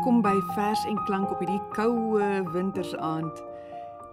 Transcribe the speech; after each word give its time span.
Welkom 0.00 0.22
by 0.24 0.38
Vers 0.54 0.80
en 0.88 0.96
Klank 1.04 1.28
op 1.28 1.42
hierdie 1.42 1.60
koue 1.76 2.26
wintersaand. 2.54 3.42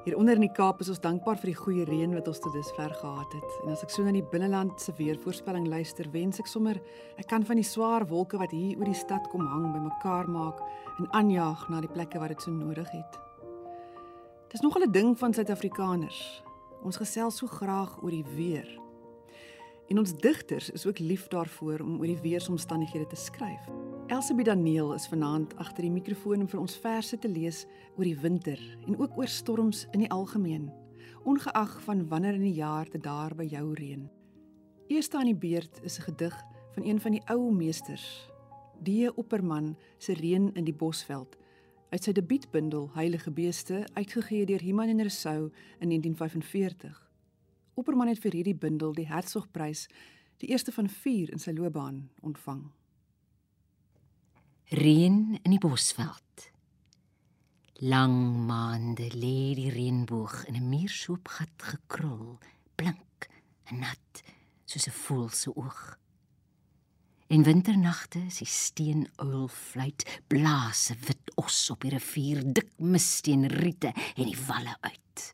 Hier 0.03 0.17
onder 0.19 0.35
in 0.35 0.43
die 0.43 0.51
Kaap 0.51 0.81
is 0.83 0.89
ons 0.91 0.99
dankbaar 0.99 1.39
vir 1.39 1.53
die 1.53 1.61
goeie 1.61 1.85
reën 1.87 2.11
wat 2.11 2.27
ons 2.27 2.41
tot 2.43 2.51
dusver 2.51 2.91
gehad 2.91 3.35
het. 3.37 3.53
En 3.61 3.71
as 3.71 3.85
ek 3.85 3.93
so 3.95 4.03
na 4.03 4.11
die 4.11 4.25
binneland 4.33 4.83
se 4.83 4.91
weervoorspelling 4.97 5.69
luister, 5.71 6.09
wens 6.11 6.41
ek 6.43 6.51
sommer 6.51 6.75
ek 7.15 7.29
kan 7.31 7.47
van 7.47 7.61
die 7.61 7.63
swaar 7.63 8.03
wolke 8.11 8.35
wat 8.35 8.51
hier 8.51 8.75
oor 8.75 8.91
die 8.91 8.99
stad 8.99 9.31
kom 9.31 9.47
hang 9.47 9.69
bymekaar 9.77 10.27
maak 10.27 10.59
en 10.97 11.07
aanjaag 11.15 11.63
na 11.71 11.79
die 11.79 11.93
plekke 11.95 12.19
waar 12.19 12.35
dit 12.35 12.43
so 12.43 12.51
nodig 12.51 12.91
het. 12.91 13.15
Dis 14.51 14.67
nogal 14.67 14.89
'n 14.89 14.91
ding 14.91 15.15
van 15.15 15.31
Suid-Afrikaners. 15.31 16.43
Ons 16.83 16.99
gesels 16.99 17.37
so 17.37 17.47
graag 17.47 18.03
oor 18.03 18.11
die 18.11 18.27
weer. 18.35 18.67
En 19.87 19.99
ons 19.99 20.11
digters 20.11 20.69
is 20.69 20.85
ook 20.85 20.99
lief 20.99 21.27
daarvoor 21.31 21.79
om 21.79 21.99
oor 21.99 22.11
die 22.11 22.21
weeromstandighede 22.21 23.07
te 23.07 23.15
skryf. 23.15 23.86
Elsabie 24.07 24.45
Daniel 24.47 24.93
is 24.93 25.07
vanaand 25.11 25.51
agter 25.59 25.83
die 25.83 25.91
mikrofoon 25.91 26.45
om 26.45 26.47
vir 26.47 26.61
ons 26.61 26.77
verse 26.79 27.17
te 27.19 27.27
lees 27.27 27.65
oor 27.97 28.05
die 28.07 28.15
winter 28.21 28.61
en 28.85 28.95
ook 28.95 29.17
oor 29.19 29.27
storms 29.27 29.81
in 29.91 30.05
die 30.05 30.11
algemeen, 30.15 30.69
ongeag 31.27 31.73
van 31.83 32.05
wanneer 32.07 32.37
in 32.39 32.45
die 32.47 32.55
jaar 32.55 32.87
dit 32.87 33.03
daar 33.03 33.35
by 33.35 33.43
jou 33.51 33.65
reën. 33.75 34.05
Eerste 34.87 35.19
aan 35.19 35.27
die 35.27 35.35
beurt 35.35 35.83
is 35.83 35.99
'n 35.99 36.07
gedig 36.07 36.35
van 36.75 36.83
een 36.87 36.99
van 37.03 37.11
die 37.11 37.23
ou 37.27 37.51
meesters, 37.51 38.29
Die 38.79 39.17
Opperman 39.17 39.75
se 39.97 40.13
Reën 40.13 40.53
in 40.53 40.63
die 40.63 40.73
Bosveld 40.73 41.37
uit 41.89 42.03
sy 42.03 42.11
debuutbundel 42.11 42.89
Heilige 42.93 43.31
Beeste 43.31 43.87
uitgegee 43.93 44.45
deur 44.45 44.61
Iman 44.61 44.89
en 44.89 44.99
Rousseau 45.01 45.49
in 45.79 45.89
1945. 45.89 47.11
Opperman 47.73 48.07
het 48.07 48.19
vir 48.19 48.31
hierdie 48.31 48.55
bundel 48.55 48.93
die 48.93 49.07
Hertzogprys, 49.07 49.87
die 50.37 50.49
eerste 50.49 50.71
van 50.71 50.89
4 50.89 51.31
in 51.31 51.39
sy 51.39 51.51
loopbaan, 51.51 52.09
ontvang. 52.21 52.67
Reën 54.69 55.39
in 55.41 55.51
die 55.53 55.59
bosveld. 55.63 56.49
Lang 57.87 58.47
maande 58.49 59.05
lê 59.15 59.53
die 59.55 59.69
reënboog 59.71 60.41
in 60.49 60.57
'n 60.59 60.69
muurshoopgat 60.69 61.55
gekrul, 61.71 62.35
blink 62.75 63.29
en 63.71 63.79
nat 63.79 64.23
soos 64.65 64.87
'n 64.87 64.91
voël 64.91 65.29
se 65.29 65.55
oog. 65.55 65.97
In 67.27 67.43
winternagte 67.43 68.19
is 68.19 68.37
die 68.37 68.47
steenuil 68.47 69.47
fluit, 69.47 70.19
blaas 70.27 70.91
'n 70.91 70.99
wit 70.99 71.31
os 71.35 71.69
op 71.69 71.81
die 71.81 71.91
rivier, 71.91 72.43
dik 72.43 72.71
missteen 72.77 73.47
riete 73.47 73.93
en 74.15 74.25
die 74.25 74.41
walle 74.47 74.75
uit. 74.81 75.33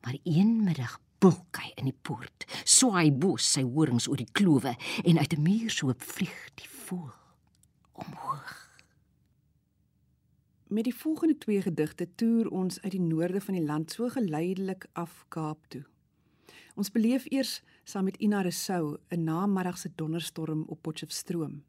Maar 0.00 0.16
een 0.24 0.64
middag 0.64 1.00
bulk 1.18 1.56
hy 1.56 1.72
in 1.74 1.84
die 1.84 1.98
poort, 2.02 2.44
swaai 2.64 3.12
bo 3.12 3.36
sy 3.36 3.62
horings 3.62 4.08
oor 4.08 4.16
die 4.16 4.32
klowe 4.32 4.76
en 5.04 5.18
uit 5.18 5.32
'n 5.32 5.42
muurshoop 5.42 6.02
vlieg 6.02 6.50
die 6.54 6.68
voël 6.68 7.25
omhoog. 7.96 8.54
Met 10.66 10.84
die 10.84 10.94
volgende 10.94 11.38
twee 11.38 11.62
gedigte 11.62 12.08
toer 12.14 12.48
ons 12.50 12.80
uit 12.80 12.92
die 12.92 13.00
noorde 13.00 13.40
van 13.40 13.54
die 13.54 13.64
land 13.64 13.92
so 13.92 14.08
geleidelik 14.08 14.88
af 14.92 15.24
Kaap 15.28 15.66
toe. 15.68 15.84
Ons 16.74 16.90
beleef 16.90 17.24
eers 17.30 17.62
saam 17.84 18.04
met 18.04 18.16
Ina 18.16 18.40
Resou 18.40 18.98
'n 19.08 19.24
namiddagse 19.24 19.92
donderstorm 19.94 20.64
op 20.66 20.82
Potchefstroom. 20.82 21.64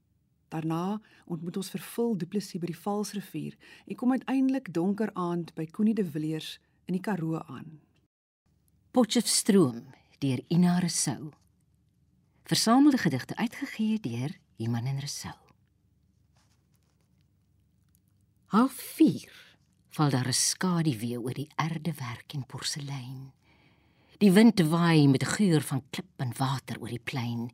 Daarna 0.48 1.02
ontmoet 1.26 1.58
ons 1.58 1.70
vervul 1.70 2.18
Duplessis 2.18 2.60
by 2.60 2.66
die 2.66 2.80
Valsrivier 2.80 3.56
en 3.86 3.96
kom 3.96 4.12
uiteindelik 4.12 4.74
donker 4.74 5.14
aand 5.14 5.54
by 5.54 5.66
Koenie 5.66 5.94
de 5.94 6.06
Villiers 6.06 6.60
in 6.86 6.94
die 6.94 7.02
Karoo 7.02 7.40
aan. 7.40 7.80
Potchefstroom 8.92 9.84
deur 10.20 10.40
Ina 10.48 10.80
Resou. 10.80 11.32
Versamelde 12.44 12.98
gedigte 12.98 13.36
uitgegee 13.36 14.00
deur 14.00 14.38
Iman 14.58 14.86
en 14.86 15.00
Resou. 15.00 15.47
Half 18.48 18.78
4 18.96 19.32
val 19.92 20.10
daar 20.10 20.28
'n 20.28 20.34
skaduwee 20.34 21.20
oor 21.20 21.34
die 21.34 21.50
erdewerk 21.56 22.32
en 22.34 22.46
porselein. 22.46 23.34
Die 24.18 24.32
wind 24.32 24.60
waai 24.60 25.08
met 25.08 25.24
'n 25.24 25.34
geur 25.36 25.62
van 25.62 25.84
klip 25.90 26.14
en 26.18 26.32
water 26.38 26.80
oor 26.80 26.88
die 26.88 27.04
plein. 27.04 27.52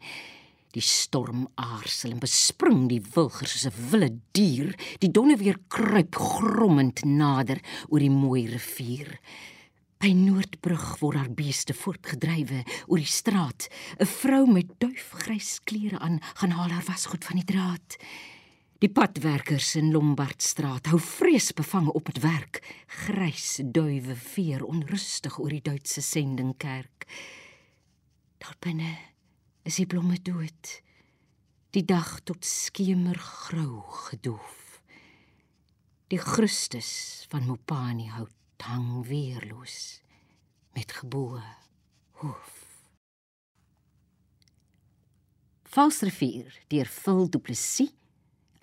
Die 0.71 0.81
storm 0.81 1.47
aarsel 1.55 2.11
en 2.11 2.19
bespring 2.19 2.89
die 2.89 3.01
wilger 3.13 3.47
soos 3.47 3.65
'n 3.65 3.89
wilde 3.89 4.19
dier. 4.31 4.75
Die 4.99 5.11
donne 5.11 5.37
weer 5.37 5.57
kruip 5.67 6.15
grommend 6.15 7.03
nader 7.03 7.59
oor 7.89 7.99
die 7.99 8.09
mooi 8.09 8.45
rivier. 8.45 9.19
By 9.97 10.11
Noordbrug 10.11 10.99
word 10.99 11.15
daar 11.15 11.33
beeste 11.33 11.73
voortgedrywe 11.73 12.63
oor 12.87 12.97
die 12.97 13.05
straat. 13.05 13.67
'n 13.99 14.05
Vrou 14.05 14.45
met 14.51 14.67
duifgrys 14.77 15.59
klere 15.63 15.99
aan 15.99 16.19
gaan 16.21 16.51
haal 16.51 16.69
haar 16.69 16.85
wasgoed 16.85 17.25
van 17.25 17.35
die 17.35 17.45
draad. 17.45 17.97
Die 18.83 18.91
padwerkers 18.91 19.77
in 19.79 19.93
Lombardstraat 19.95 20.89
hou 20.91 20.97
vreesbevange 20.99 21.93
op 21.95 22.09
met 22.11 22.17
werk. 22.19 22.57
Grys 23.05 23.61
duwe 23.63 24.11
veer 24.19 24.65
onrustig 24.67 25.37
oor 25.39 25.53
die 25.55 25.61
Duitse 25.63 26.03
sendingkerk. 26.03 27.05
Daar 28.43 28.57
binne 28.59 28.91
is 29.63 29.79
die 29.79 29.87
blomme 29.87 30.19
dood. 30.19 30.73
Die 31.71 31.85
dag 31.87 32.11
tot 32.27 32.43
skemergrou 32.43 33.85
gedoof. 34.09 34.83
Die 36.11 36.19
Christus 36.19 36.91
van 37.31 37.47
Mopani 37.47 38.11
hout 38.17 38.67
hang 38.67 39.07
weerloos 39.07 40.01
met 40.75 40.91
geboue 40.99 41.39
hoof. 42.19 42.53
Valsrivier 45.71 46.51
deur 46.67 46.97
Phil 46.99 47.29
Du 47.31 47.39
Plessis 47.39 47.95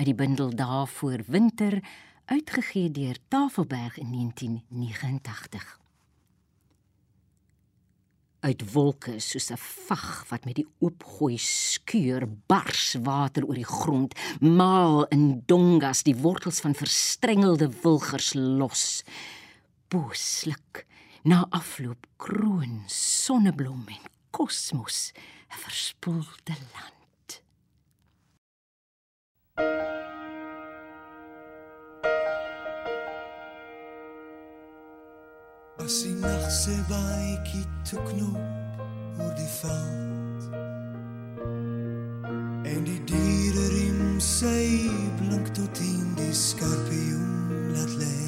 uit 0.01 0.09
die 0.09 0.17
bundel 0.17 0.55
daarvoor 0.57 1.21
winter 1.27 1.83
uitgegee 2.25 2.91
deur 2.91 3.17
Tafelberg 3.29 3.99
in 3.99 4.13
1989 4.13 5.79
uit 8.41 8.73
wolke 8.73 9.19
soos 9.21 9.51
'n 9.51 9.61
vag 9.61 10.25
wat 10.29 10.45
met 10.45 10.55
die 10.55 10.69
oopgooi 10.79 11.37
skuur 11.39 12.25
bars 12.47 12.97
water 13.03 13.45
oor 13.45 13.55
die 13.55 13.73
grond 13.81 14.15
maal 14.41 15.05
in 15.05 15.43
dongas 15.47 16.03
die 16.03 16.17
wortels 16.17 16.61
van 16.61 16.75
verstrengelde 16.75 17.69
wilgers 17.83 18.33
los. 18.35 19.03
Booslik 19.89 20.87
na 21.23 21.47
afloop 21.51 22.07
kroon 22.17 22.83
sonneblom 22.87 23.85
en 23.87 24.09
kosmos 24.31 25.13
'n 25.53 25.61
verspoelde 25.61 26.57
land 26.73 27.00
As 35.81 36.03
die 36.03 36.15
nag 36.15 36.51
se 36.51 36.75
baadjie 36.89 37.65
toe 37.89 38.03
knop 38.11 38.37
oor 39.19 39.33
die 39.35 39.53
veld 39.61 40.43
En 42.71 42.85
die 42.85 43.01
diere 43.11 43.65
riem 43.75 44.21
sy 44.21 44.91
blink 45.23 45.51
tot 45.57 45.81
in 45.83 46.13
die 46.21 46.35
skorpioen 46.37 47.73
laat 47.75 47.97
lê 48.03 48.21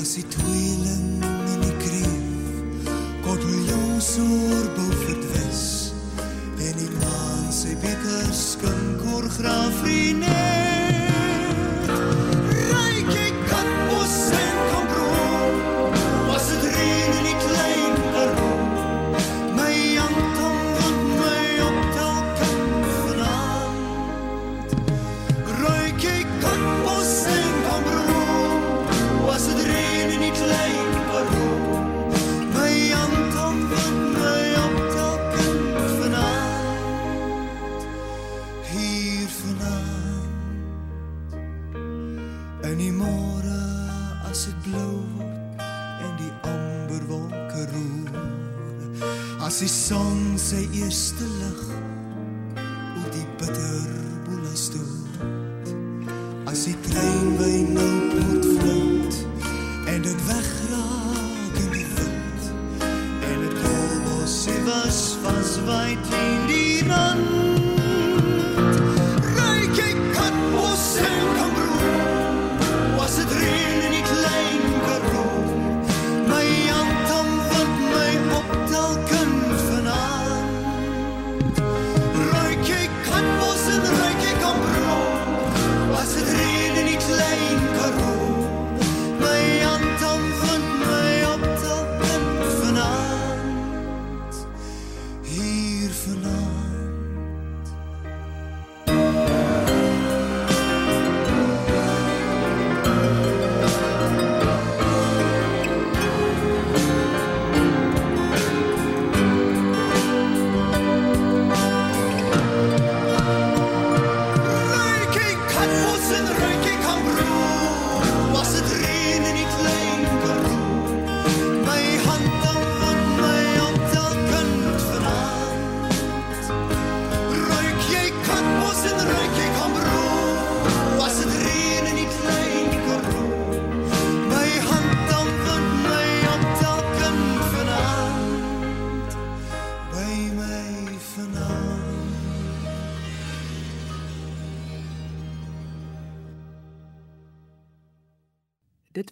As 0.00 0.14
die 0.16 0.28
tweeling 0.30 0.65
son 50.46 50.62
sy 50.62 50.68
eerste 50.78 51.35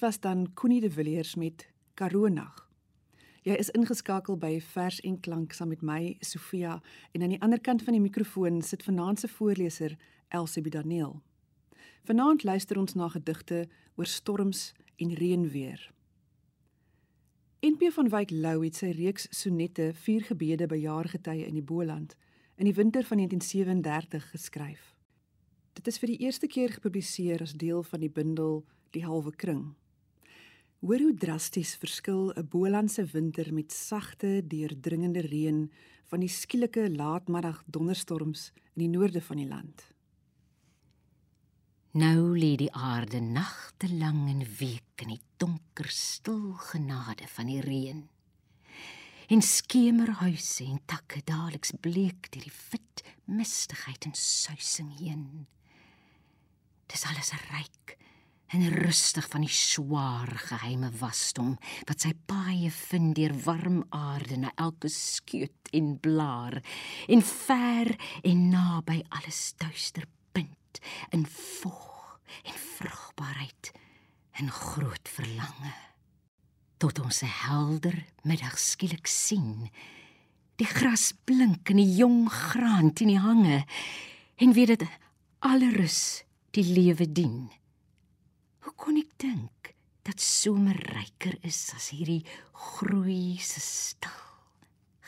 was 0.04 0.20
dan 0.20 0.52
Connie 0.54 0.80
de 0.80 0.90
Villiers 0.90 1.34
met 1.34 1.68
Karonag. 1.94 2.68
Jy 3.42 3.54
is 3.56 3.70
ingeskakel 3.70 4.36
by 4.36 4.58
Vers 4.60 5.00
en 5.00 5.20
Klank 5.20 5.52
saam 5.56 5.70
met 5.72 5.80
my 5.80 6.16
Sofia 6.20 6.74
en 7.12 7.22
aan 7.22 7.32
die 7.32 7.40
ander 7.40 7.60
kant 7.60 7.82
van 7.82 7.96
die 7.96 8.02
mikrofoon 8.04 8.60
sit 8.62 8.82
vanaand 8.84 9.22
se 9.22 9.28
voorleser 9.32 9.94
Elsie 10.28 10.62
Daniel. 10.68 11.22
Vanaand 12.04 12.44
luister 12.44 12.78
ons 12.78 12.92
na 12.94 13.08
gedigte 13.08 13.62
oor 13.96 14.06
storms 14.06 14.74
en 14.96 15.14
reënweer. 15.16 15.86
NP 17.64 17.88
van 17.96 18.10
Wyk 18.12 18.30
Lou 18.30 18.58
het 18.64 18.76
sy 18.76 18.90
reeks 18.92 19.24
sonette 19.30 19.94
Vier 20.02 20.26
gebede 20.28 20.66
by 20.68 20.82
jaargetye 20.82 21.46
in 21.46 21.56
die 21.56 21.64
Boland 21.64 22.12
in 22.60 22.68
die 22.68 22.76
winter 22.76 23.08
van 23.08 23.22
1937 23.24 24.28
geskryf. 24.34 24.84
Dit 25.72 25.88
is 25.88 25.96
vir 25.98 26.12
die 26.12 26.20
eerste 26.28 26.46
keer 26.46 26.76
gepubliseer 26.76 27.40
as 27.48 27.56
deel 27.56 27.80
van 27.82 28.04
die 28.04 28.12
bundel 28.12 28.66
Die 28.92 29.06
Halwe 29.08 29.32
Kring. 29.32 29.72
Hoor 30.84 31.00
hoe 31.00 31.14
drasties 31.16 31.70
verskil 31.80 32.32
'n 32.36 32.48
Bolandse 32.52 33.04
winter 33.12 33.54
met 33.54 33.72
sagte, 33.72 34.44
deurdringende 34.46 35.20
reën 35.20 35.72
van 36.10 36.20
die 36.20 36.28
skielike 36.28 36.90
laatmiddag 36.90 37.62
donderstorms 37.66 38.52
in 38.74 38.82
die 38.82 38.88
noorde 38.98 39.22
van 39.22 39.36
die 39.36 39.48
land. 39.48 39.86
Nou 41.90 42.38
lê 42.38 42.56
die 42.56 42.72
aarde 42.72 43.20
nagte 43.20 43.88
lank 43.88 44.28
en 44.28 44.44
week 44.58 45.00
in 45.00 45.08
die 45.08 45.22
donker 45.36 45.88
stil 45.88 46.52
genade 46.52 47.28
van 47.28 47.46
die 47.46 47.60
reën. 47.60 48.08
En 49.28 49.42
skemerhuise 49.42 50.64
en 50.64 50.84
takke 50.84 51.22
daaliks 51.24 51.72
bleek 51.80 52.28
deur 52.28 52.44
die 52.44 52.56
wit 52.70 53.04
mistigheid 53.24 54.04
en 54.04 54.14
suising 54.14 54.98
heen. 54.98 55.46
Dis 56.86 57.04
alles 57.08 57.32
ryk 57.32 57.96
en 58.54 58.68
rustig 58.70 59.26
van 59.32 59.42
die 59.42 59.52
swaar 59.52 60.30
geheime 60.48 60.90
wasdom 61.00 61.56
wat 61.88 62.04
sy 62.04 62.12
paaie 62.30 62.70
vind 62.70 63.16
deur 63.18 63.34
warm 63.46 63.80
aarde 63.90 64.38
na 64.38 64.52
elke 64.66 64.90
skeut 64.92 65.72
en 65.74 65.94
blaar 66.00 66.60
en 67.10 67.24
ver 67.30 67.90
en 68.22 68.44
naby 68.52 69.00
alles 69.18 69.40
duister 69.58 70.06
punt 70.36 70.80
in 71.10 71.26
vog 71.26 72.20
en 72.44 72.54
vrugbaarheid 72.54 73.72
en 74.38 74.50
groot 74.50 75.10
verlange 75.16 75.74
tot 76.78 77.02
ons 77.02 77.22
'n 77.22 77.34
helder 77.46 77.98
middag 78.22 78.58
skielik 78.58 79.06
sien 79.06 79.70
die 80.56 80.70
gras 80.70 81.12
blink 81.24 81.70
in 81.70 81.82
die 81.82 81.96
jong 81.98 82.30
graan 82.30 82.92
teen 82.92 83.10
die 83.14 83.24
hange 83.28 83.64
en 84.36 84.52
weet 84.52 84.78
dit 84.78 84.88
alle 85.44 85.70
rus 85.74 86.24
die 86.54 86.64
lewe 86.64 87.06
dien. 87.12 87.50
Hoe 88.64 88.72
kon 88.80 88.96
ek 88.96 89.10
dink 89.20 89.74
dat 90.08 90.20
somer 90.24 90.78
ryker 90.94 91.36
is 91.44 91.58
as 91.76 91.90
hierdie 91.92 92.22
groei 92.56 93.36
se 93.36 93.60
stil 93.60 94.22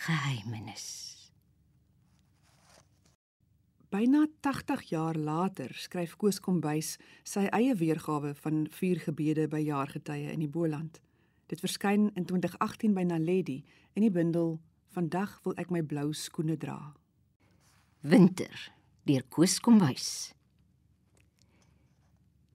geheimenis? 0.05 0.85
Byna 3.89 4.27
80 4.45 4.83
jaar 4.91 5.17
later 5.17 5.73
skryf 5.73 6.19
Koos 6.21 6.37
Kombuis 6.45 6.99
sy 7.25 7.47
eie 7.57 7.73
weergawe 7.81 8.35
van 8.43 8.67
vier 8.77 9.01
gebede 9.01 9.49
by 9.49 9.63
jaargetye 9.65 10.35
in 10.35 10.45
die 10.45 10.53
Boland. 10.53 11.01
Dit 11.49 11.65
verskyn 11.65 12.11
in 12.13 12.29
2018 12.29 12.93
by 12.93 13.09
Naledi 13.09 13.63
in 13.97 14.05
die 14.05 14.13
bundel 14.13 14.59
Vandag 14.93 15.41
wil 15.45 15.57
ek 15.61 15.73
my 15.73 15.81
blou 15.81 16.11
skoene 16.13 16.61
dra. 16.61 16.77
Winter 18.05 18.69
deur 19.09 19.25
Koos 19.33 19.61
Kombuis. 19.65 20.36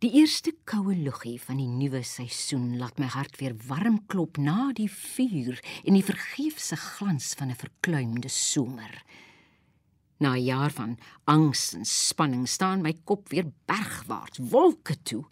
Die 0.02 0.16
eerste 0.18 0.50
koue 0.66 0.96
luggie 0.98 1.36
van 1.38 1.60
die 1.62 1.68
nuwe 1.70 2.00
seisoen 2.02 2.80
laat 2.80 2.98
my 2.98 3.06
hart 3.14 3.36
weer 3.38 3.54
warm 3.68 4.00
klop 4.10 4.40
na 4.42 4.72
die 4.74 4.88
vuur 4.90 5.60
en 5.86 5.94
die 5.94 6.02
vergeefse 6.08 6.74
glans 6.74 7.36
van 7.38 7.52
'n 7.54 7.60
verkluimde 7.60 8.32
somer. 8.34 9.04
Na 10.18 10.34
'n 10.34 10.44
jaar 10.44 10.72
van 10.72 10.98
angs 11.26 11.74
en 11.78 11.86
spanning 11.86 12.48
staan 12.50 12.82
my 12.82 12.94
kop 13.06 13.30
weer 13.30 13.46
bergwaarts, 13.70 14.42
wolke 14.42 14.98
toe, 15.04 15.24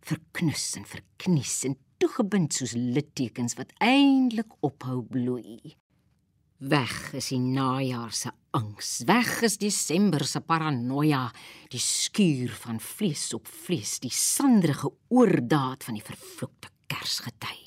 verknus 0.00 0.74
en 0.74 0.84
verknies 0.84 1.64
en 1.64 1.78
toegebind 1.98 2.52
soos 2.52 2.72
littekens 2.74 3.54
wat 3.54 3.72
eindelik 3.78 4.50
ophou 4.60 5.02
bloei. 5.02 5.76
Weg 6.58 7.12
is 7.14 7.28
die 7.30 7.38
najaar 7.38 8.10
se 8.10 8.32
angs, 8.50 9.04
weg 9.06 9.44
is 9.46 9.60
Desember 9.62 10.24
se 10.26 10.40
paranoia, 10.42 11.28
die 11.70 11.78
skuur 11.78 12.50
van 12.64 12.80
vlees 12.82 13.28
op 13.36 13.46
vlees, 13.46 14.00
die 14.02 14.10
sandrige 14.10 14.88
oordaat 15.14 15.84
van 15.86 15.94
die 15.94 16.02
vervloekte 16.02 16.72
Kersgety. 16.90 17.60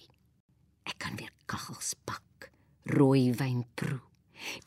Ek 0.83 0.97
kan 0.99 1.15
weer 1.15 1.31
kaggels 1.47 1.93
bak, 2.03 2.49
rooi 2.91 3.29
wyn 3.39 3.61
proe, 3.79 4.01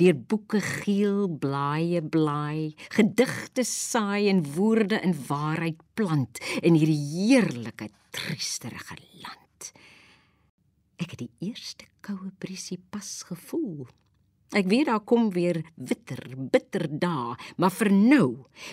deur 0.01 0.17
boeke 0.17 0.63
geel 0.65 1.29
blaaie 1.29 2.01
blaai, 2.01 2.73
gedigte 2.97 3.67
saai 3.69 4.31
en 4.31 4.41
woorde 4.55 5.03
in 5.05 5.13
waarheid 5.29 5.83
plant 5.93 6.41
in 6.63 6.79
hierdie 6.81 6.97
heerlike 7.11 7.91
triesterige 8.17 8.97
land. 9.21 9.69
Ek 10.97 11.13
het 11.13 11.27
die 11.27 11.51
eerste 11.51 11.91
koue 12.01 12.33
briesie 12.41 12.81
pas 12.89 13.13
gevoel. 13.29 13.85
Ek 14.55 14.69
weet 14.71 14.87
daar 14.87 15.03
kom 15.03 15.33
weer 15.35 15.65
witter, 15.75 16.21
bitter 16.39 16.87
dae, 16.87 17.35
maar 17.59 17.75
vir 17.75 17.91
nou 17.91 18.27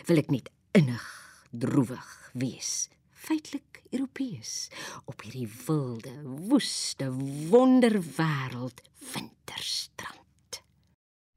wil 0.05 0.21
ek 0.21 0.29
net 0.29 0.51
innig 0.77 1.07
droewig 1.49 2.11
wees. 2.37 2.85
Feitelik 3.09 3.81
Europees 3.89 4.69
op 5.09 5.25
hierdie 5.25 5.49
wilde, 5.65 6.13
woeste 6.51 7.09
wonderwêreld 7.49 8.85
winterstrand. 9.13 10.61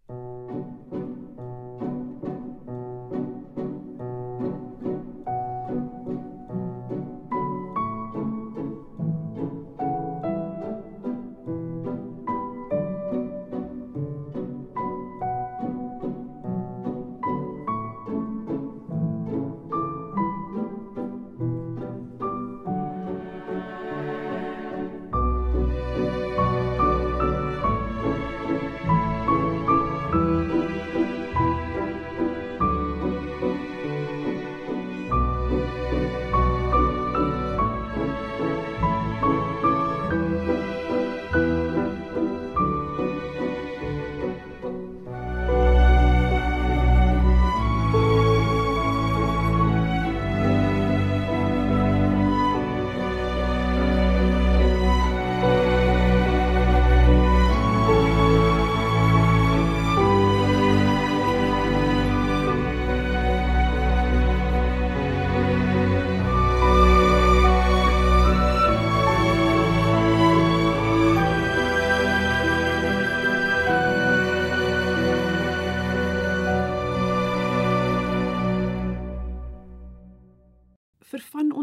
Thank 0.06 0.92
you. 0.92 1.03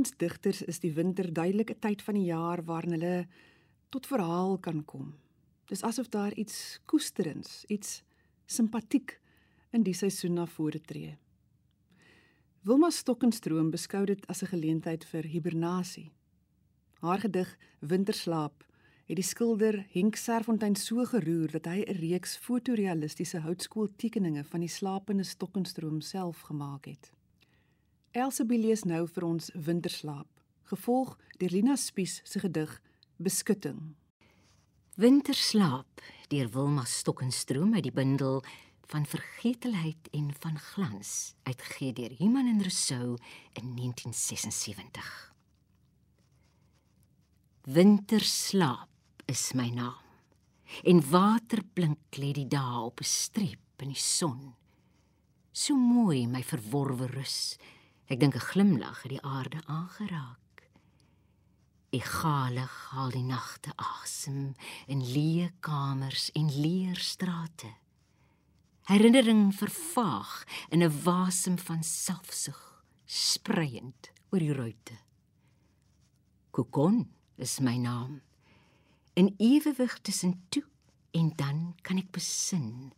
Digters 0.10 0.62
is 0.62 0.80
die 0.80 0.94
winter 0.94 1.34
duidelike 1.34 1.76
tyd 1.80 2.02
van 2.02 2.18
die 2.18 2.26
jaar 2.26 2.64
waarin 2.66 2.92
hulle 2.92 3.28
tot 3.90 4.08
verhaal 4.08 4.58
kan 4.58 4.86
kom. 4.86 5.14
Dis 5.70 5.84
asof 5.84 6.10
daar 6.10 6.34
iets 6.34 6.80
koesterends, 6.86 7.66
iets 7.68 8.02
simpatiek 8.46 9.20
in 9.72 9.84
die 9.84 9.94
seisoen 9.94 10.34
na 10.34 10.46
vore 10.46 10.82
tree. 10.82 11.18
Wilma 12.62 12.90
Stokkenstroom 12.90 13.72
beskou 13.72 14.06
dit 14.06 14.26
as 14.28 14.44
'n 14.44 14.52
geleentheid 14.54 15.06
vir 15.06 15.24
hibernasie. 15.24 16.12
Haar 17.02 17.20
gedig 17.20 17.58
Winterslaap 17.80 18.66
het 19.08 19.16
die 19.16 19.24
skilder 19.24 19.86
Henk 19.92 20.16
Serfontein 20.16 20.76
so 20.76 21.06
geroer 21.06 21.52
dat 21.52 21.66
hy 21.66 21.84
'n 21.84 22.00
reeks 22.00 22.38
fotorealistiese 22.38 23.40
houtskooltekeninge 23.40 24.44
van 24.44 24.60
die 24.60 24.70
slapende 24.70 25.24
Stokkenstroom 25.24 26.02
self 26.02 26.42
gemaak 26.42 26.86
het. 26.86 27.12
Elsabie 28.12 28.60
lees 28.60 28.82
nou 28.84 29.06
vir 29.08 29.24
ons 29.24 29.46
Winterslaap, 29.56 30.28
gevolg 30.68 31.14
deur 31.40 31.54
Lina 31.54 31.78
Spies 31.80 32.18
se 32.28 32.42
gedig 32.44 32.74
Beskutting. 33.24 33.94
Winterslaap 35.00 36.04
deur 36.28 36.52
Wilma 36.52 36.84
Stokkenstroom 36.84 37.72
uit 37.78 37.86
die 37.88 37.96
bundel 37.96 38.42
van 38.92 39.08
vergetelheid 39.08 40.12
en 40.12 40.28
van 40.44 40.60
glans 40.60 41.34
uitgegee 41.48 41.96
deur 41.96 42.20
Iman 42.20 42.52
en 42.52 42.60
Rousseau 42.60 43.16
in 43.56 43.72
1976. 43.80 45.34
Winterslaap 47.72 49.24
is 49.32 49.54
my 49.56 49.70
naam. 49.72 50.04
En 50.84 51.00
waterblink 51.00 52.20
lê 52.20 52.36
die 52.36 52.48
dae 52.48 52.84
op 52.84 53.00
'n 53.00 53.08
streep 53.08 53.80
in 53.80 53.96
die 53.96 54.04
son. 54.04 54.56
So 55.54 55.76
mooi 55.76 56.28
my 56.28 56.44
verworwe 56.44 57.08
rus. 57.08 57.56
Ek 58.12 58.20
dink 58.20 58.36
'n 58.36 58.50
glimlag 58.52 59.02
het 59.04 59.12
die 59.16 59.24
aarde 59.24 59.60
aangeraak. 59.66 60.68
Egalig 61.96 62.74
haal 62.92 63.12
die 63.12 63.24
nagte 63.24 63.72
asem 63.76 64.56
in 64.88 65.00
leë 65.00 65.52
kamers 65.60 66.32
en 66.36 66.52
leer 66.62 67.00
strate. 67.00 67.72
Herinnering 68.84 69.56
vervaag 69.56 70.44
in 70.70 70.84
'n 70.84 71.04
wasem 71.04 71.58
van 71.58 71.84
selfsug, 71.84 72.84
spreiend 73.06 74.12
oor 74.30 74.40
die 74.40 74.54
ruite. 74.54 74.98
Kokon 76.52 77.14
is 77.38 77.60
my 77.60 77.78
naam. 77.78 78.22
In 79.14 79.36
ewewig 79.38 80.00
tussen 80.02 80.46
toe 80.50 80.68
en 81.12 81.32
dan 81.36 81.76
kan 81.82 81.98
ek 81.98 82.12
besin. 82.12 82.94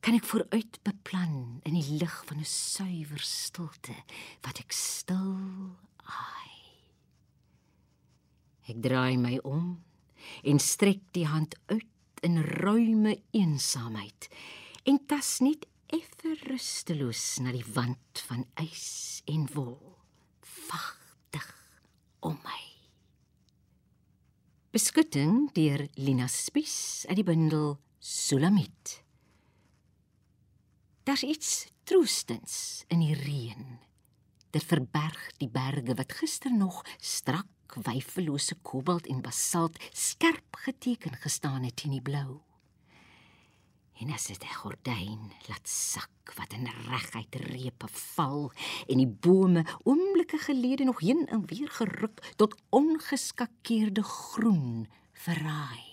Kan 0.00 0.16
ek 0.16 0.24
vooruit 0.24 0.78
beplan 0.86 1.60
in 1.68 1.76
die 1.76 1.98
lig 2.00 2.16
van 2.24 2.40
'n 2.40 2.48
suiwer 2.48 3.20
stilte 3.20 3.96
wat 4.40 4.60
ek 4.60 4.72
stil 4.72 5.76
ai. 6.08 6.52
Ek 8.70 8.80
draai 8.80 9.16
my 9.16 9.36
om 9.44 9.84
en 10.44 10.58
strek 10.58 11.02
die 11.12 11.26
hand 11.26 11.54
uit 11.66 11.86
in 12.22 12.40
ruime 12.42 13.22
eensaamheid 13.32 14.28
en 14.84 14.98
tas 15.06 15.40
net 15.40 15.66
effe 15.86 16.34
rusteloos 16.48 17.40
na 17.40 17.52
die 17.52 17.66
wand 17.74 18.24
van 18.28 18.44
ys 18.62 19.20
en 19.28 19.48
wol 19.54 19.98
wagtig 20.70 21.48
om 22.20 22.38
my 22.44 22.62
beskutting 24.70 25.48
deur 25.56 25.88
Lina 25.98 26.28
Spies 26.30 27.04
uit 27.08 27.18
die 27.18 27.26
bundel 27.26 27.74
Sulamit 27.98 29.00
Daar's 31.10 31.22
iets 31.22 31.66
troostends 31.82 32.84
in 32.86 33.00
die 33.02 33.14
reën 33.18 33.64
dit 34.54 34.62
verberg 34.62 35.18
die 35.42 35.48
berge 35.50 35.96
wat 35.98 36.14
gister 36.20 36.52
nog 36.54 36.84
strak 37.02 37.74
wyfelose 37.82 38.54
kobalt 38.62 39.08
en 39.10 39.18
basalt 39.24 39.80
skerp 39.90 40.60
geteken 40.68 41.18
gestaan 41.24 41.66
het 41.66 41.82
in 41.82 41.96
die 41.96 42.02
blou. 42.10 42.38
En 43.98 44.14
as 44.14 44.30
dit 44.30 44.44
'n 44.44 44.58
gordyn 44.62 45.34
laat 45.50 45.66
sak 45.68 46.34
wat 46.38 46.52
in 46.52 46.70
reguit 46.86 47.34
repe 47.34 47.88
val 48.14 48.52
en 48.86 48.96
die 49.02 49.14
bome 49.26 49.66
oomblikke 49.82 50.38
gelede 50.38 50.84
nog 50.84 51.00
heen 51.00 51.26
en 51.26 51.46
weer 51.46 51.70
geruk 51.70 52.34
tot 52.36 52.54
ongeskakeerde 52.70 54.02
groen 54.02 54.86
verraai 55.12 55.89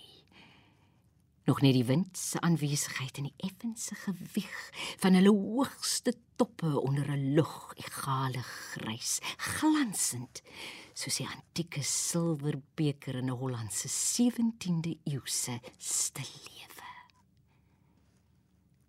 nog 1.48 1.60
net 1.64 1.72
die 1.72 1.86
wind 1.88 2.18
se 2.18 2.40
aanwesigheid 2.44 3.16
en 3.16 3.30
die 3.30 3.46
effense 3.48 3.96
gewig 4.02 4.56
van 5.00 5.16
hulle 5.16 5.32
hoogste 5.32 6.12
toppe 6.36 6.74
onder 6.80 7.08
'n 7.08 7.34
lug 7.34 7.72
egale 7.76 8.42
grys 8.42 9.18
glansend 9.36 10.42
soos 10.92 11.16
die 11.16 11.28
antieke 11.36 11.82
silwerbeker 11.82 13.14
in 13.14 13.30
'n 13.30 13.40
Hollandse 13.40 13.88
17de 13.88 14.98
eeuse 15.04 15.60
stillewe 15.78 16.88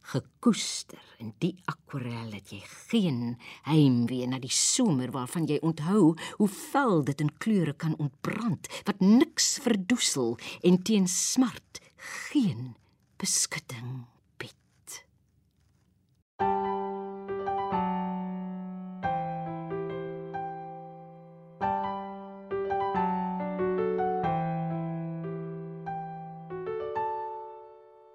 gekoester 0.02 1.16
in 1.18 1.34
die 1.38 1.56
akwarel 1.66 2.32
het 2.34 2.52
jy 2.52 2.62
geen 2.90 3.38
heimwee 3.62 4.28
na 4.28 4.40
die 4.40 4.52
somer 4.52 5.12
waarvan 5.12 5.46
jy 5.46 5.60
onthou 5.62 6.16
hoe 6.38 6.50
vel 6.72 7.04
dit 7.04 7.22
in 7.22 7.38
kleure 7.38 7.74
kan 7.74 7.96
ontbrand 7.98 8.68
wat 8.84 9.00
niks 9.00 9.60
verdoesel 9.62 10.38
en 10.62 10.82
teen 10.84 11.08
smart 11.08 11.80
geen 12.00 12.76
beskutting 13.16 14.06
bied. 14.38 15.06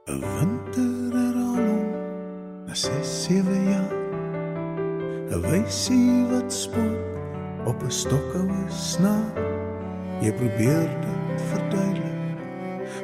Winter 0.04 1.14
er 1.14 1.34
al 1.34 1.68
om, 1.68 1.90
na 2.66 2.74
ses, 2.74 3.22
sewe 3.24 3.58
jaar. 3.68 3.92
Een 5.28 5.40
wysie 5.40 6.24
wat 6.30 6.52
spook 6.52 7.66
op 7.66 7.82
een 7.82 7.90
stokouwe 7.92 8.64
snaar. 8.68 9.42
Jy 10.20 10.32
probeer 10.32 10.88
dit 11.00 11.42
verduidelik 11.50 12.03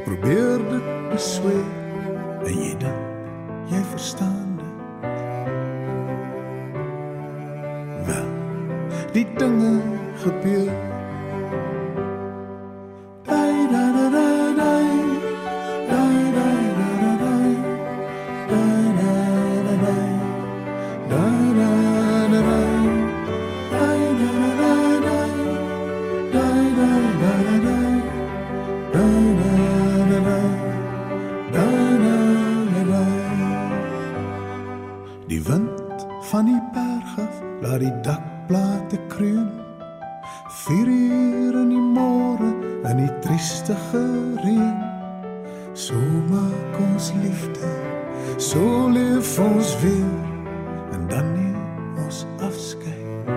probeer 0.05 0.59
dit 0.71 0.87
besweer 1.11 1.71
en 2.45 2.55
jy 2.65 2.75
dink 2.83 3.71
jy 3.71 3.83
verstaan 3.93 4.59
dit. 4.59 4.77
Wel 8.09 8.31
die 9.15 9.27
dinge 9.39 9.75
gebeur 10.25 10.90
Die 35.41 35.53
wind 35.53 36.07
van 36.21 36.45
die 36.45 36.63
berg 36.73 37.19
af 37.19 37.37
laat 37.61 37.81
die 37.81 38.01
dakplate 38.03 38.99
kreun. 39.09 39.49
Vier 40.49 40.87
uur 40.87 41.55
in 41.63 41.71
die 41.73 41.85
môre 41.95 42.51
in 42.91 43.01
die 43.01 43.13
trieste 43.25 43.77
reën. 44.45 44.83
So 45.73 45.97
maak 46.29 46.77
ons 46.85 47.09
liefde, 47.23 47.73
so 48.37 48.91
leef 48.93 49.39
ons 49.41 49.73
weer 49.81 50.13
en 50.93 51.09
dan 51.09 51.33
neem 51.33 52.05
ons 52.05 52.27
afskeid. 52.45 53.33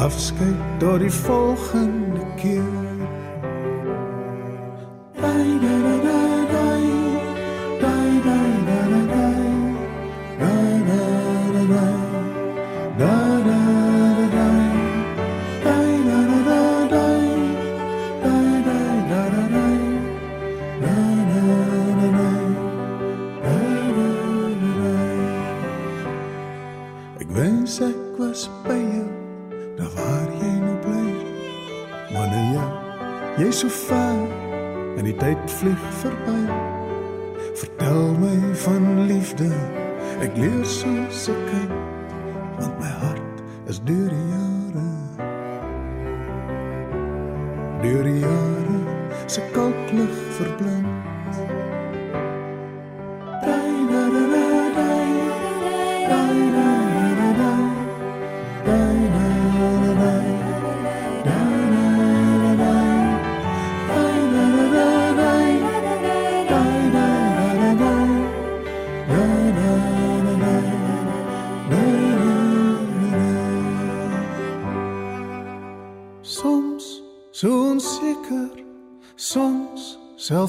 Afskeid 0.00 0.64
tot 0.80 1.04
die 1.04 1.12
volgende 1.12 2.24
keer. 2.40 2.83
safely 35.64 35.93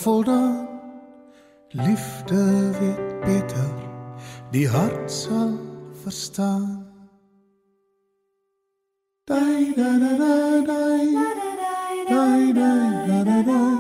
selfvoldaan. 0.06 0.68
Liefde 1.70 2.72
weet 2.80 3.20
beter, 3.26 3.74
die 4.52 4.70
hart 4.70 5.12
sal 5.12 5.60
verstaan. 6.04 6.86
Dai 9.24 9.74
da 9.76 9.98
da 9.98 10.18
da 10.18 10.62
dai 10.66 11.14
dai 12.08 12.54
dai 12.54 12.54
da 13.08 13.24
da 13.24 13.42
dai 13.42 13.75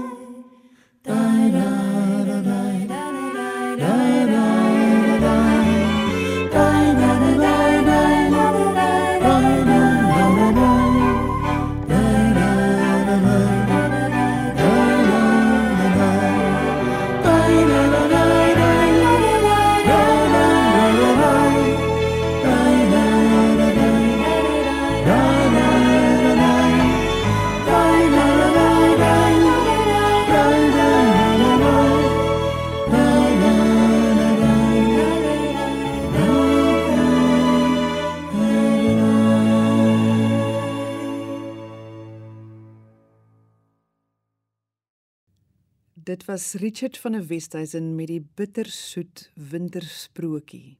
Dit 46.05 46.25
was 46.25 46.53
Richard 46.53 46.97
van 46.97 47.11
der 47.11 47.27
Westhuizen 47.27 47.95
met 47.95 48.07
die 48.07 48.27
bittersoet 48.33 49.31
wintersprokie. 49.33 50.77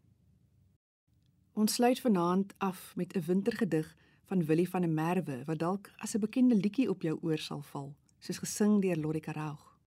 Ons 1.54 1.74
sluit 1.74 2.00
vanaand 2.00 2.54
af 2.58 2.96
met 2.96 3.16
'n 3.16 3.24
wintergedig 3.26 3.96
van 4.26 4.46
Willie 4.46 4.70
van 4.70 4.82
der 4.82 4.90
Merwe 4.90 5.44
wat 5.46 5.60
dalk 5.60 5.92
as 5.98 6.14
'n 6.14 6.20
bekende 6.20 6.56
liedjie 6.56 6.90
op 6.90 7.02
jou 7.02 7.18
oor 7.22 7.38
sal 7.38 7.62
val, 7.62 7.96
soos 8.20 8.38
gesing 8.38 8.82
deur 8.82 8.96
Lottie 8.96 9.22
Karaug. 9.22 9.80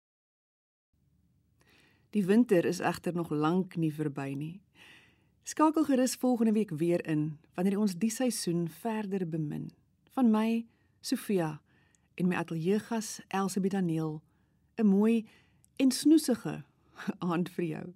Die 2.09 2.25
winter 2.25 2.65
is 2.65 2.79
egter 2.79 3.13
nog 3.13 3.29
lank 3.29 3.75
nie 3.75 3.93
verby 3.93 4.33
nie. 4.33 4.61
Skakel 5.43 5.83
gerus 5.83 6.15
volgende 6.15 6.51
week 6.51 6.69
weer 6.69 7.07
in 7.07 7.39
wanneer 7.53 7.79
ons 7.79 7.95
die 7.97 8.11
seisoen 8.11 8.69
verder 8.69 9.29
bemin. 9.29 9.71
Van 10.09 10.31
my, 10.31 10.67
Sofia 11.01 11.61
en 12.13 12.27
my 12.27 12.35
ateljeegas 12.35 13.21
Elsabie 13.27 13.69
Daniel 13.69 14.21
'n 14.77 14.85
mooi 14.85 15.25
en 15.75 15.91
snoesige 15.91 16.63
aand 17.29 17.49
vir 17.49 17.65
jou. 17.65 17.87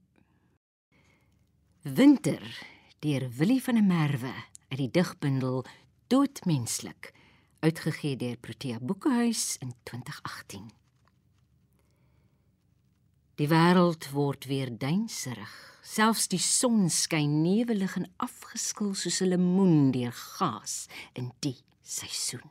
Winter 1.82 2.44
deur 3.00 3.30
Willie 3.38 3.64
van 3.64 3.76
der 3.76 3.84
Merwe 3.84 4.34
uit 4.70 4.78
die 4.78 4.92
digbundel 4.92 5.66
Doodmenslik 6.08 7.14
uitgegee 7.60 8.16
deur 8.18 8.38
Protea 8.38 8.80
Boekehuis 8.80 9.58
in 9.58 9.74
2018. 9.84 10.72
Die 13.36 13.48
wêreld 13.50 14.10
word 14.14 14.46
weer 14.46 14.70
duinserig. 14.78 15.54
Selfs 15.82 16.28
die 16.30 16.42
son 16.42 16.90
skyn 16.94 17.42
nevelig 17.42 17.96
en 17.98 18.10
afgeskil 18.18 18.94
soos 18.94 19.22
'n 19.22 19.34
lemoen 19.34 19.92
deur 19.92 20.14
gas 20.14 20.86
in 21.14 21.32
die 21.40 21.58
seisoen. 21.82 22.50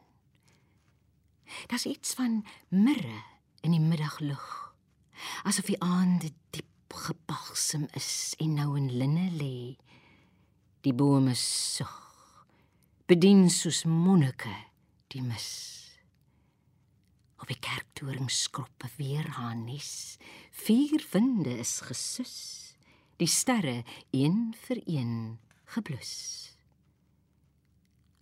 Daar's 1.66 1.87
iets 1.87 2.14
van 2.14 2.45
mirre 2.69 3.23
in 3.61 3.75
die 3.75 3.83
middaglug. 3.83 4.46
Asof 5.44 5.68
die 5.68 5.81
aande 5.85 6.33
diep 6.55 6.94
gebalsem 7.07 7.87
is 7.96 8.35
en 8.40 8.57
nou 8.59 8.75
in 8.79 8.90
linne 8.92 9.29
lê. 9.37 9.77
Die 10.85 10.94
bome 10.96 11.35
sug. 11.37 11.92
Bedien 13.11 13.49
soos 13.53 13.85
monnike 13.85 14.53
die 15.12 15.23
mis. 15.23 15.51
Op 17.40 17.49
die 17.51 17.59
kerktoring 17.61 18.31
skroppe 18.33 18.90
weer 18.96 19.27
haar 19.37 19.57
nes. 19.57 20.18
Vier 20.64 21.05
winde 21.12 21.57
is 21.59 21.81
gesus. 21.85 22.37
Die 23.20 23.29
sterre 23.29 23.83
een 24.16 24.55
vir 24.64 24.81
een 24.87 25.14
geblus. 25.75 26.14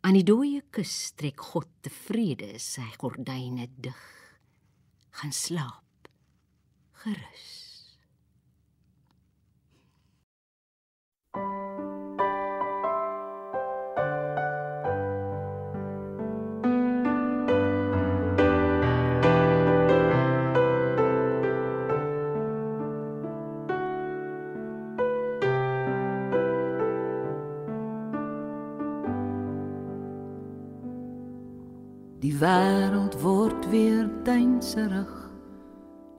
Aan 0.03 0.18
die 0.18 0.27
dooie 0.27 0.62
kus 0.74 1.12
trek 1.18 1.42
God 1.53 1.68
tevrede 1.83 2.57
sy 2.62 2.87
gordyne 2.98 3.68
dig 3.77 4.17
gaan 5.18 5.33
slaap. 5.33 5.83
Gerus 6.92 7.67
wêreld 32.40 33.14
word 33.22 33.70
weer 33.70 34.07
duinserig. 34.24 35.11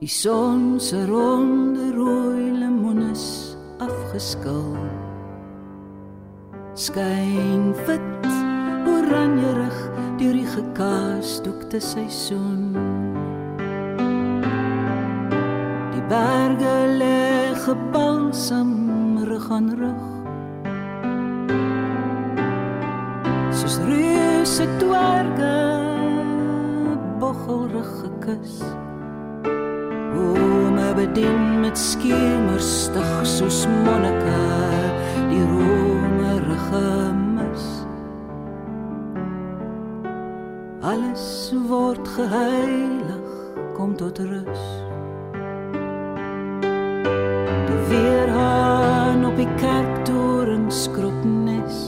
Die 0.00 0.08
son 0.08 0.80
se 0.80 1.06
ronde 1.06 1.92
rooi 1.96 2.50
lemoenes 2.60 3.56
afgeskil. 3.78 4.76
Skyn 6.74 7.72
wit 7.86 8.28
oranjerig 8.88 9.78
deur 10.20 10.36
die 10.36 10.50
gekaasdoekte 10.56 11.80
seisoen. 11.80 12.76
Die 15.94 16.04
berge 16.12 16.76
lê 17.00 17.56
gebalsam 17.64 19.24
rug 19.24 19.50
aan 19.50 19.72
rug. 19.80 20.06
Soos 23.56 23.80
reuse 23.88 24.68
dwerge 24.80 25.69
boggelrig 27.50 27.90
gekus. 28.00 28.62
Ome 30.14 30.94
bedien 30.94 31.60
met 31.60 31.78
skemerstig 31.78 33.26
soos 33.26 33.66
monnike 33.66 34.42
die 35.30 35.42
romerige 35.50 36.84
mis. 37.34 37.66
Alles 40.80 41.52
word 41.68 42.08
geheilig, 42.16 43.30
kom 43.76 43.96
tot 43.96 44.18
rus. 44.18 44.66
Die 47.70 47.80
weerhaan 47.90 49.24
op 49.26 49.36
die 49.38 49.50
kerktoren 49.56 50.70
skrob 50.70 51.24
nes. 51.24 51.82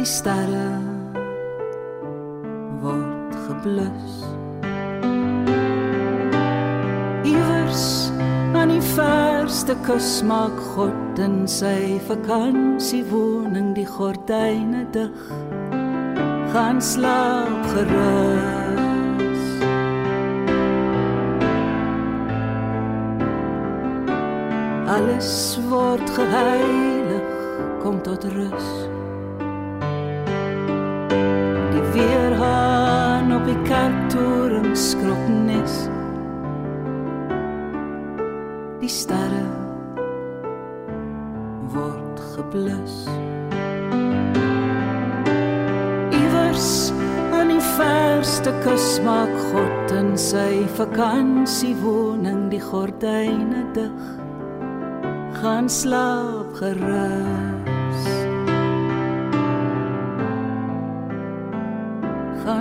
Die 0.00 0.08
sterre 0.08 0.79
geblus. 3.60 4.24
Iewers 7.24 8.10
aan 8.54 8.68
die 8.68 8.82
verste 8.94 9.76
kus 9.84 10.22
maak 10.24 10.56
God 10.74 11.18
in 11.20 11.44
sy 11.48 12.00
vakansiewoning 12.08 13.74
die 13.76 13.86
gordyne 13.86 14.86
dig. 14.92 15.12
Gaan 16.52 16.80
slaap 16.82 17.66
gerus. 17.74 19.44
Alles 24.90 25.58
word 25.68 26.08
geheilig, 26.16 27.28
kom 27.82 28.00
tot 28.02 28.24
rus. 28.34 28.99
Weerhaan 33.50 33.56
op 33.56 33.56
die 33.56 33.62
kerktoren 33.68 34.76
skrob 34.76 35.28
nes. 35.28 35.88
Die 38.80 38.88
sterre 38.88 39.46
word 41.72 42.20
geblus. 42.34 43.06
Iewers 46.10 46.92
aan 47.32 47.48
die 47.48 47.64
verste 47.76 48.52
kus 48.64 49.00
maak 49.04 49.32
God 49.52 49.92
in 49.98 50.16
sy 50.18 50.66
vakansiewoning 50.76 52.48
die 52.50 52.62
gordyne 52.62 53.66
dig. 53.74 54.00
Gaan 55.40 55.68
slaap 55.68 56.54
gerus. 56.54 58.08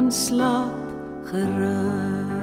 Slaap 0.09 0.78
gerus 1.31 2.38